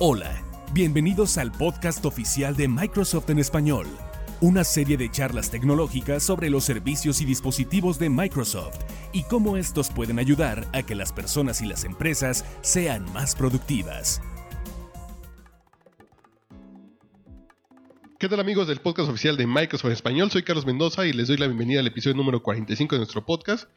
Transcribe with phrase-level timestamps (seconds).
[0.00, 0.42] Hola,
[0.72, 3.86] bienvenidos al podcast oficial de Microsoft en español,
[4.40, 8.80] una serie de charlas tecnológicas sobre los servicios y dispositivos de Microsoft
[9.12, 14.20] y cómo estos pueden ayudar a que las personas y las empresas sean más productivas.
[18.18, 20.28] ¿Qué tal amigos del podcast oficial de Microsoft en español?
[20.28, 23.68] Soy Carlos Mendoza y les doy la bienvenida al episodio número 45 de nuestro podcast.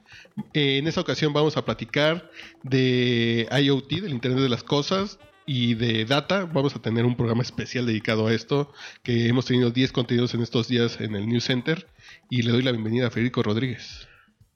[0.54, 2.32] Eh, en esta ocasión vamos a platicar
[2.64, 6.46] de IoT, del Internet de las Cosas, y de data.
[6.46, 10.42] Vamos a tener un programa especial dedicado a esto, que hemos tenido 10 contenidos en
[10.42, 11.88] estos días en el News Center.
[12.30, 14.08] Y le doy la bienvenida a Federico Rodríguez.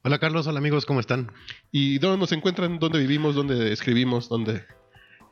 [0.04, 1.32] Hola Carlos, hola amigos, ¿cómo están?
[1.70, 2.78] ¿Y dónde nos encuentran?
[2.78, 3.34] ¿Dónde vivimos?
[3.34, 4.28] ¿Dónde escribimos?
[4.28, 4.64] ¿Dónde?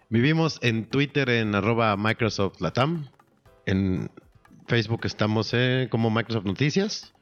[0.09, 3.09] Vivimos en Twitter en arroba Microsoft Latam.
[3.66, 4.10] En
[4.66, 7.12] Facebook estamos eh, como Microsoft Noticias.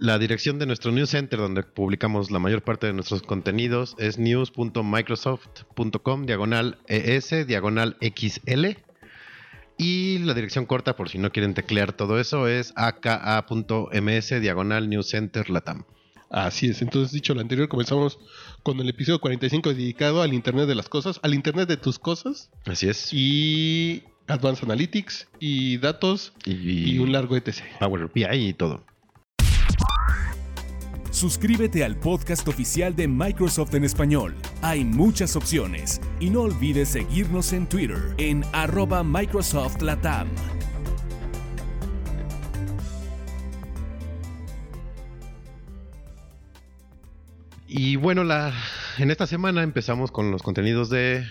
[0.00, 4.18] La dirección de nuestro News Center, donde publicamos la mayor parte de nuestros contenidos, es
[4.18, 8.78] news.microsoft.com, diagonal ES, diagonal XL.
[9.76, 15.10] Y la dirección corta, por si no quieren teclear todo eso, es aka.ms, diagonal News
[15.10, 15.84] Center Latam.
[16.30, 18.18] Así es, entonces dicho lo anterior, comenzamos
[18.62, 22.48] con el episodio 45 dedicado al Internet de las Cosas, al Internet de tus cosas.
[22.64, 23.12] Así es.
[23.12, 27.80] Y Advanced Analytics y datos y, y un largo ETC.
[27.80, 28.82] Power BI y todo.
[31.10, 34.34] Suscríbete al podcast oficial de Microsoft en español.
[34.62, 40.28] Hay muchas opciones y no olvides seguirnos en Twitter en arroba Microsoft Latam.
[47.66, 48.52] Y bueno, la,
[48.98, 51.24] en esta semana empezamos con los contenidos de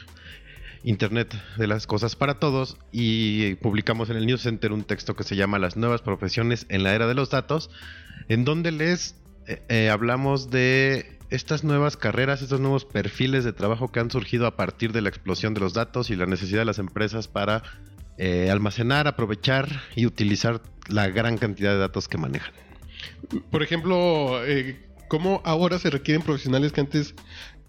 [0.84, 5.24] Internet de las Cosas para Todos y publicamos en el News Center un texto que
[5.24, 7.70] se llama Las nuevas profesiones en la era de los datos,
[8.28, 9.16] en donde les
[9.48, 14.48] eh, eh, hablamos de estas nuevas carreras, estos nuevos perfiles de trabajo que han surgido
[14.48, 17.62] a partir de la explosión de los datos y la necesidad de las empresas para
[18.18, 22.54] eh, almacenar, aprovechar y utilizar la gran cantidad de datos que manejan.
[23.52, 24.42] Por ejemplo,
[25.08, 27.14] ¿cómo ahora se requieren profesionales que antes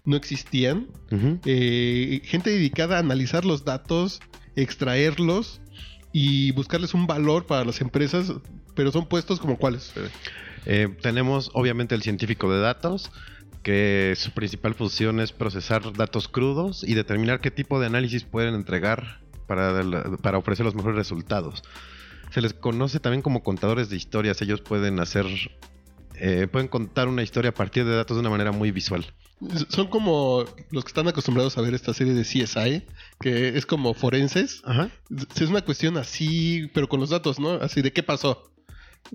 [0.05, 0.87] no existían?
[1.09, 4.19] gente dedicada a analizar los datos,
[4.55, 5.61] extraerlos
[6.11, 8.33] y buscarles un valor para las empresas,
[8.75, 9.93] pero son puestos como cuáles.
[10.65, 13.11] Eh, tenemos obviamente el científico de datos,
[13.63, 18.55] que su principal función es procesar datos crudos y determinar qué tipo de análisis pueden
[18.55, 19.83] entregar para,
[20.21, 21.63] para ofrecer los mejores resultados.
[22.31, 24.41] Se les conoce también como contadores de historias.
[24.41, 25.25] Ellos pueden hacer,
[26.15, 29.05] eh, pueden contar una historia a partir de datos de una manera muy visual.
[29.69, 32.83] Son como los que están acostumbrados a ver esta serie de CSI,
[33.19, 34.61] que es como forenses.
[35.35, 37.53] Es una cuestión así, pero con los datos, ¿no?
[37.53, 38.51] Así de qué pasó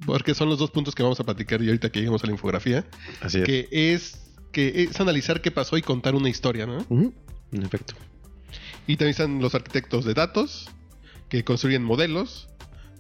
[0.05, 2.33] porque son los dos puntos que vamos a platicar y ahorita que lleguemos a la
[2.33, 2.85] infografía.
[3.21, 3.45] Así es.
[3.45, 6.85] Que es, que es analizar qué pasó y contar una historia, ¿no?
[6.91, 7.95] En efecto.
[8.87, 10.69] Y también están los arquitectos de datos,
[11.29, 12.49] que construyen modelos,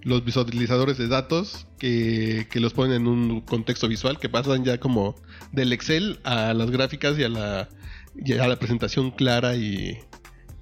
[0.06, 4.78] los visualizadores de datos, que, que los ponen en un contexto visual, que pasan ya
[4.78, 5.16] como
[5.52, 7.68] del Excel a las gráficas y a la,
[8.14, 9.98] y a la presentación clara y,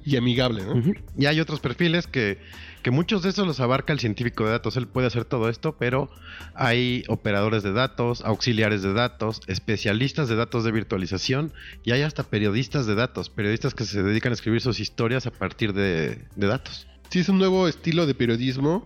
[0.04, 0.82] y amigable, ¿no?
[1.16, 2.38] Y hay otros perfiles que
[2.84, 4.76] que muchos de esos los abarca el científico de datos.
[4.76, 6.10] Él puede hacer todo esto, pero
[6.54, 12.24] hay operadores de datos, auxiliares de datos, especialistas de datos de virtualización y hay hasta
[12.24, 16.86] periodistas de datos, periodistas que se dedican a escribir sus historias a partir de, datos.
[17.08, 18.84] Sí, es un nuevo estilo de periodismo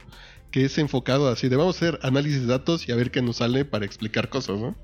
[0.51, 3.23] que es enfocado así de vamos a hacer análisis de datos y a ver qué
[3.23, 4.77] nos sale para explicar cosas, ¿no?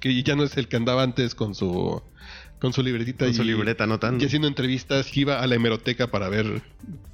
[0.00, 2.02] Que ya no es el que andaba antes con su
[2.58, 4.22] con su libretita y su libreta anotando.
[4.22, 6.62] y haciendo entrevistas iba a la hemeroteca para ver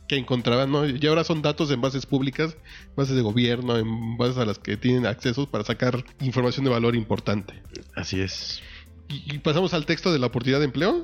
[0.06, 2.56] qué encontraban no y ahora son datos en bases públicas
[2.94, 6.94] bases de gobierno en bases a las que tienen acceso para sacar información de valor
[6.94, 7.54] importante.
[7.94, 8.62] Así es.
[9.08, 11.02] Y, pasamos al texto de la oportunidad de empleo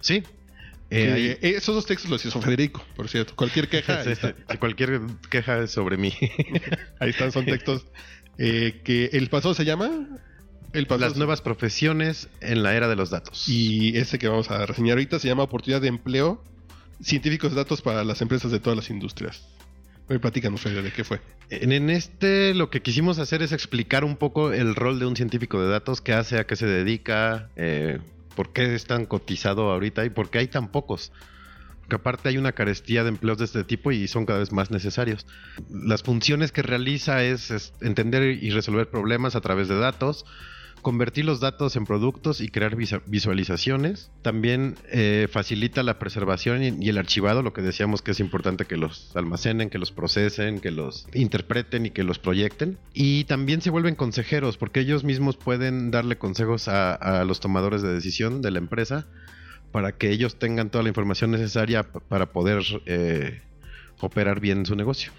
[0.00, 0.22] sí
[0.90, 3.34] eh, esos dos textos los hizo Federico, por cierto.
[3.36, 4.02] Cualquier queja.
[4.10, 4.34] está.
[4.58, 5.00] Cualquier
[5.30, 6.12] queja es sobre mí.
[7.00, 7.86] ahí están, son textos
[8.38, 10.08] eh, que el pasado se llama
[10.72, 13.48] las nuevas profesiones en la era de los datos.
[13.48, 16.42] Y ese que vamos a reseñar ahorita se llama Oportunidad de Empleo,
[17.00, 19.46] Científicos de Datos para las Empresas de todas las industrias.
[20.08, 21.20] Me platican, Fede, de qué fue.
[21.48, 25.62] En este lo que quisimos hacer es explicar un poco el rol de un científico
[25.62, 28.00] de datos, qué hace, a qué se dedica, eh,
[28.34, 31.12] por qué es tan cotizado ahorita y por qué hay tan pocos.
[31.80, 34.70] Porque aparte hay una carestía de empleos de este tipo y son cada vez más
[34.70, 35.26] necesarios.
[35.70, 40.24] Las funciones que realiza es entender y resolver problemas a través de datos,
[40.84, 44.12] convertir los datos en productos y crear visualizaciones.
[44.22, 48.76] También eh, facilita la preservación y, el archivado, lo que decíamos que es importante que
[48.76, 52.78] los almacenen, que los procesen, que los interpreten y que los proyecten.
[52.92, 57.92] Y también se vuelven consejeros, porque ellos mismos pueden darle consejos a, los tomadores de
[57.92, 59.06] decisión de la empresa
[59.72, 63.40] para que ellos tengan toda la información necesaria para poder eh,
[64.00, 65.10] operar bien su negocio.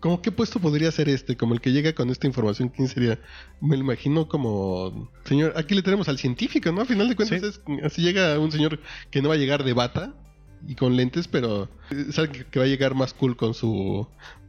[0.00, 1.36] ¿Cómo qué puesto podría ser este?
[1.36, 3.20] Como el que llega con esta información, ¿quién sería?
[3.60, 5.10] Me lo imagino como...
[5.24, 6.80] Señor, aquí le tenemos al científico, ¿no?
[6.80, 7.72] A final de cuentas, Sí.
[7.78, 8.80] es- así llega un señor
[9.10, 10.14] que no va a llegar de bata
[10.66, 11.68] y con lentes, pero
[12.12, 14.06] sabe que, que va a llegar más cool con su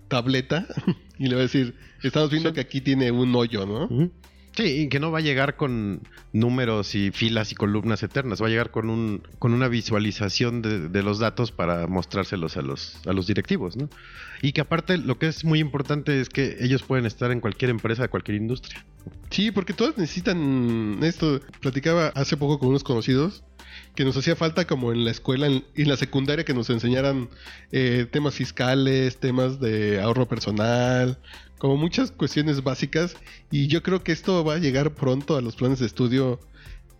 [0.08, 0.68] tableta
[1.20, 2.56] y le va a decir, estamos viendo Sí.
[2.56, 3.86] que aquí tiene un hoyo, ¿no?
[3.86, 4.12] Ujú.
[4.54, 6.02] Sí, y que no va a llegar con
[6.34, 10.90] números y filas y columnas eternas, va a llegar con un con una visualización de,
[10.90, 13.90] de los datos para mostrárselos a los a los directivos, ¿no?
[14.42, 17.72] Y que aparte lo que es muy importante es que ellos pueden estar en cualquier
[17.72, 18.84] empresa cualquier industria.
[19.30, 21.40] Sí, porque todos necesitan esto.
[21.62, 23.44] Platicaba hace poco con unos conocidos
[23.96, 27.30] que nos hacía falta como en la escuela, en, en la secundaria, que nos enseñaran
[27.72, 31.18] eh, temas fiscales, temas de ahorro personal,
[31.58, 33.16] como muchas cuestiones básicas.
[33.52, 36.40] Y yo creo que esto va a llegar pronto a los planes de estudio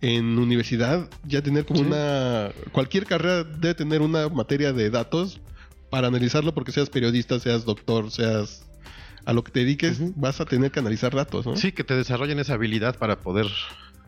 [0.00, 1.08] en universidad.
[1.24, 1.86] Ya tener como Sí.
[1.86, 2.50] una...
[2.72, 5.40] Cualquier carrera debe tener una materia de datos
[5.90, 8.66] para analizarlo porque seas periodista, seas doctor, seas...
[9.24, 11.54] A lo que te dediques, vas a tener que analizar datos, ¿no?
[11.54, 13.46] Sí, que te desarrollen esa habilidad para poder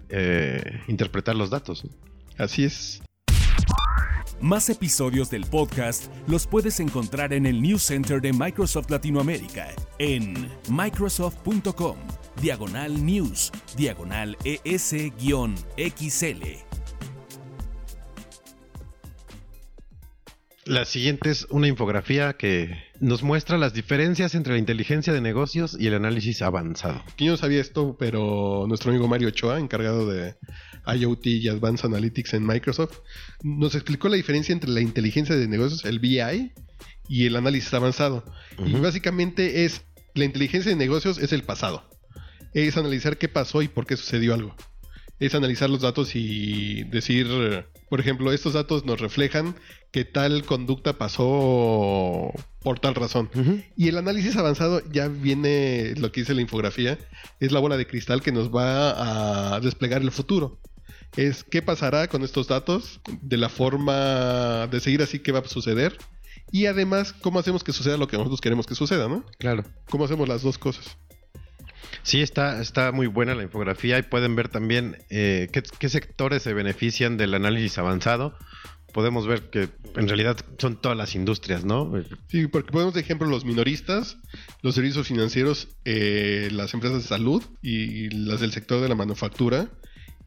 [0.09, 1.85] eh, interpretar los datos.
[1.85, 1.91] ¿no?
[2.39, 3.03] Así es.
[4.41, 10.51] Más episodios del podcast los puedes encontrar en el News Center de Microsoft Latinoamérica en
[10.69, 11.97] microsoft.com,
[12.43, 15.15] diagonal news, diagonal ES-XL.
[20.67, 25.77] La siguiente es una infografía que nos muestra las diferencias entre la inteligencia de negocios
[25.79, 27.03] y el análisis avanzado.
[27.19, 30.37] Yo no sabía esto, pero nuestro amigo Mario Ochoa, encargado de
[30.87, 33.01] IoT y Advanced Analytics en Microsoft,
[33.43, 36.53] nos explicó la diferencia entre la inteligencia de negocios, el BI,
[37.09, 38.25] y el análisis avanzado.
[38.65, 39.85] Y básicamente es,
[40.15, 41.89] la inteligencia de negocios es el pasado.
[42.53, 44.57] Es analizar qué pasó y por qué sucedió algo.
[45.21, 47.29] Es analizar los datos y decir,
[47.89, 49.55] por ejemplo, estos datos nos reflejan
[49.93, 53.31] que tal conducta pasó por tal razón.
[53.77, 56.99] Y el análisis avanzado ya viene lo que dice la infografía,
[57.39, 60.59] es la bola de cristal que nos va a desplegar el futuro.
[61.17, 65.45] Es qué pasará con estos datos, de la forma de seguir así, qué va a
[65.45, 65.97] suceder.
[66.51, 69.25] Y además, cómo hacemos que suceda lo que nosotros queremos que suceda, ¿no?
[69.39, 69.65] Claro.
[69.89, 70.97] ¿Cómo hacemos las dos cosas?
[72.05, 76.53] Sí, está, está muy buena la infografía y pueden ver también eh, qué, sectores se
[76.53, 78.37] benefician del análisis avanzado.
[78.93, 81.97] Podemos ver que en realidad son todas las industrias, ¿no?
[81.97, 84.19] Eh, Sí, porque ponemos de ejemplo los minoristas,
[84.61, 89.71] los servicios financieros, eh, las empresas de salud y las del sector de la manufactura.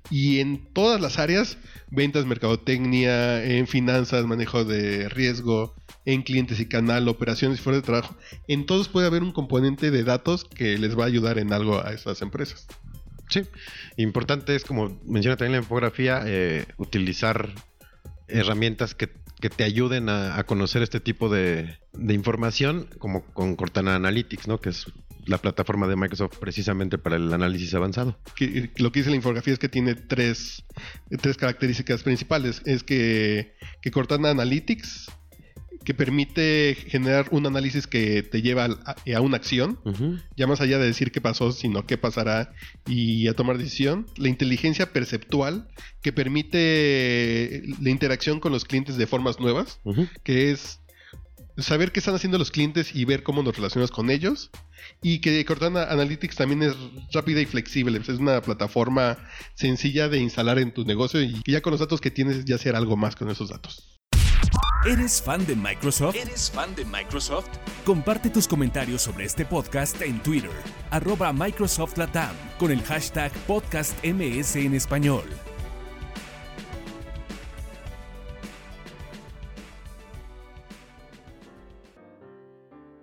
[0.10, 1.58] Y en todas las áreas,
[1.92, 5.76] ventas, mercadotecnia, en finanzas, manejo de riesgo,
[6.06, 8.16] en clientes y canal, operaciones y fuera de trabajo.
[8.48, 11.84] En todos puede haber un componente de datos que les va a ayudar en algo
[11.84, 12.68] a esas empresas.
[13.30, 13.42] Sí,
[13.98, 17.50] importante es, como menciona también la infografía, eh, utilizar
[18.30, 19.10] herramientas que,
[19.42, 24.48] que te ayuden a, a conocer este tipo de, de información, como con Cortana Analytics,
[24.48, 24.62] ¿no?
[24.62, 24.86] Que es
[25.28, 28.18] la plataforma de Microsoft precisamente para el análisis avanzado.
[28.36, 30.64] que, lo que dice la infografía es que tiene tres,
[31.22, 32.62] tres características principales.
[32.66, 35.12] Es que, que Cortana Analytics,
[35.84, 39.80] que permite generar un análisis que te lleva a, una acción,
[40.36, 42.54] ya más allá de decir qué pasó, sino qué pasará
[42.86, 44.06] y a tomar decisión.
[44.18, 45.70] La inteligencia perceptual,
[46.02, 49.80] que permite la interacción con los clientes de formas nuevas,
[50.24, 50.82] que es
[51.58, 54.52] saber qué están haciendo los clientes y ver cómo nos relacionas con ellos.
[55.02, 56.76] Y que Cortana Analytics también es
[57.14, 58.00] rápida y flexible.
[58.00, 59.18] Es una plataforma
[59.56, 62.56] sencilla de instalar en tu negocio y que ya con los datos que tienes ya
[62.56, 63.98] hacer algo más con esos datos.
[64.86, 66.16] ¿Eres fan de Microsoft?
[66.16, 67.50] ¿Eres fan de Microsoft?
[67.86, 70.52] Comparte tus comentarios sobre este podcast en Twitter,
[70.92, 75.47] arroba Microsoft Latam, con el hashtag podcastms en español.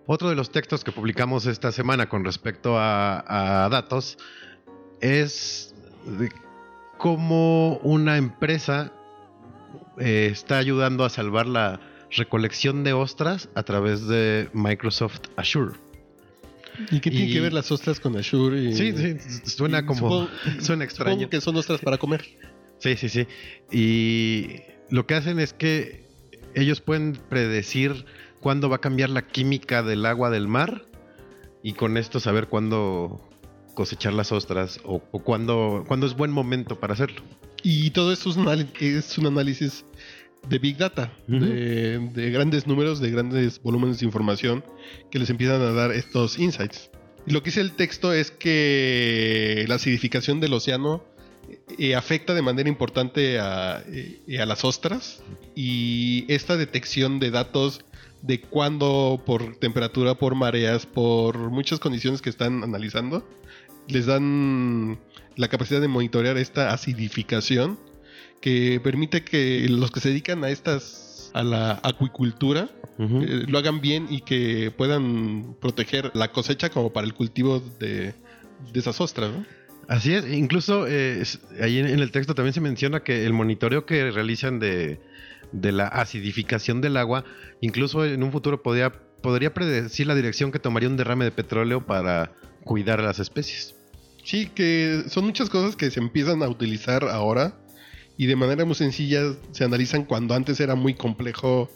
[0.06, 4.18] Otro de los textos que publicamos esta semana con respecto a, a datos
[5.00, 5.75] es
[6.18, 6.30] de
[6.99, 8.92] cómo una empresa
[9.99, 11.80] eh, está ayudando a salvar la
[12.11, 15.73] recolección de ostras a través de Microsoft Azure.
[16.90, 18.61] ¿Y qué tiene Y- que ver las ostras con Azure?
[18.61, 19.16] y- Sí, sí,
[19.49, 20.28] suena y como supongo-
[20.61, 21.12] suena extraño.
[21.14, 22.25] Supongo que son ostras para comer.
[22.78, 23.26] Sí, sí, sí.
[23.70, 26.04] Y lo que hacen es que
[26.54, 28.04] ellos pueden predecir
[28.44, 30.84] cuándo va a cambiar la química del agua del mar
[31.62, 33.26] y con esto saber cuándo
[33.72, 37.22] cosechar las ostras o, o cuándo, cuándo es buen momento para hacerlo.
[37.62, 39.86] Y todo esto es un, anal- es un análisis
[40.46, 44.62] de Big Data, de, de grandes números, de grandes volúmenes de información
[45.10, 46.90] que les empiezan a dar estos insights.
[47.26, 51.02] Y lo que dice el texto es que la acidificación del océano
[51.78, 55.22] eh, afecta de manera importante a, eh, a, las ostras
[55.54, 57.86] y esta detección de datos
[58.26, 63.28] de cuándo por temperatura, por mareas, por muchas condiciones que están analizando,
[63.87, 64.99] les dan
[65.37, 67.78] la capacidad de monitorear esta acidificación
[68.40, 73.81] que permite que los que se dedican a estas a la acuicultura eh, lo hagan
[73.81, 78.14] bien y que puedan proteger la cosecha como para el cultivo de,
[78.73, 79.33] de esas ostras.
[79.33, 79.45] ¿no?
[79.88, 81.23] Así es, incluso eh,
[81.61, 85.00] ahí en, el texto también se menciona que el monitoreo que realizan de,
[85.62, 87.25] la acidificación del agua,
[87.61, 88.90] incluso en un futuro podría,
[89.23, 92.32] podría predecir la dirección que tomaría un derrame de petróleo para
[92.64, 93.75] cuidar a las especies.
[94.23, 97.54] Sí, que son muchas cosas que se empiezan a utilizar ahora
[98.16, 101.70] y de manera muy sencilla se analizan cuando antes era muy complejo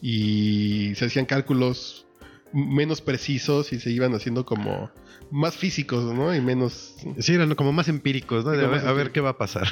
[0.00, 2.06] y se hacían cálculos
[2.52, 4.90] menos precisos y se iban haciendo como
[5.30, 6.34] más físicos, ¿no?
[6.34, 6.94] Y menos...
[7.18, 8.50] Sí, eran como más empíricos, ¿no?
[8.50, 9.66] a, ver, qué va a pasar.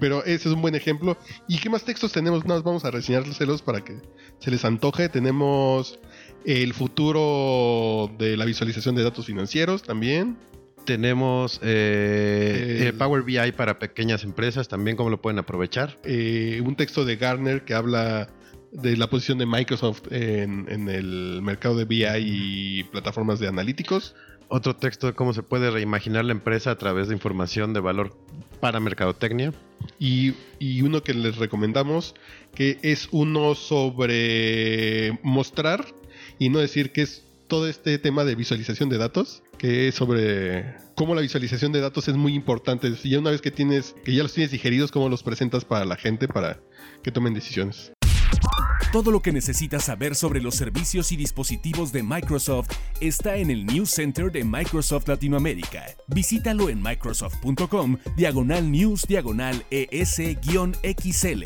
[0.00, 1.18] Pero ese es un buen ejemplo.
[1.48, 2.44] ¿Y qué más textos tenemos?
[2.44, 3.98] Nada más vamos a reseñárselos para que
[4.38, 5.08] se les antoje.
[5.10, 5.98] Tenemos
[6.44, 10.38] el futuro de la visualización de datos financieros también.
[10.84, 15.98] Tenemos eh, Power BI para pequeñas empresas, también cómo lo pueden aprovechar.
[16.04, 18.28] Eh, un texto de Garner que habla
[18.74, 24.14] de la posición de Microsoft en, en, el mercado de BI y plataformas de analíticos.
[24.48, 28.16] Otro texto de cómo se puede reimaginar la empresa a través de información de valor
[28.60, 29.52] para mercadotecnia.
[29.98, 32.14] Y, y uno que les recomendamos,
[32.54, 35.86] que es uno sobre mostrar
[36.38, 40.74] y no decir que es todo este tema de visualización de datos, que es sobre
[40.96, 42.92] cómo la visualización de datos es muy importante.
[43.02, 45.84] Y ya una vez que tienes, que ya los tienes digeridos, cómo los presentas para
[45.84, 46.60] la gente para
[47.02, 47.92] que tomen decisiones.
[48.94, 52.70] Todo lo que necesitas saber sobre los servicios y dispositivos de Microsoft
[53.00, 55.84] está en el News Center de Microsoft Latinoamérica.
[56.06, 61.42] Visítalo en microsoft.com diagonal news diagonal ES-XL.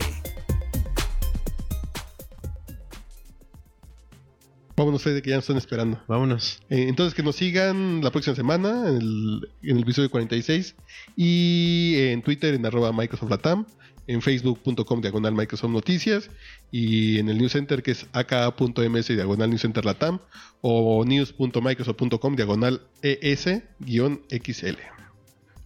[4.76, 6.02] Vámonos, Fede, que ya nos están esperando.
[6.06, 6.60] Vámonos.
[6.68, 10.76] Eh, entonces, que nos sigan la próxima semana en el, en el episodio 46
[11.16, 13.64] y en Twitter en arroba Microsoft Latam
[14.08, 16.30] en facebook.com diagonal Microsoft Noticias
[16.72, 20.18] y en el News Center que es aka.ms diagonal News Center Latam
[20.60, 24.78] o news.microsoft.com diagonal ES-XL.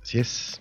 [0.02, 0.61] Así es.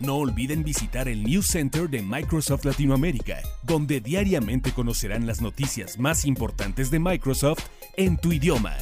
[0.00, 6.24] No olviden visitar el News Center de Microsoft Latinoamérica, donde diariamente conocerán las noticias más
[6.24, 7.66] importantes de Microsoft
[7.96, 8.76] en tu idioma.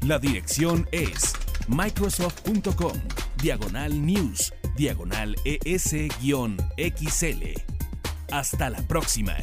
[0.00, 1.34] La dirección es
[1.68, 2.92] microsoft.com,
[3.42, 6.62] diagonal news, diagonal ES-XL.
[8.30, 9.34] Hasta la próxima.